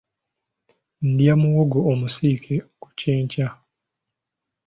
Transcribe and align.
Ndya 1.09 1.33
muwogo 1.41 1.79
omusiike 1.91 2.55
ku 2.81 2.87
kyenkya. 2.99 3.47